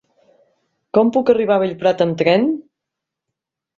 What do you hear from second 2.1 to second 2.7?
tren?